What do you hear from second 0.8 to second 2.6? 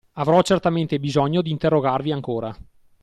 bisogno d'interrogarvi ancora.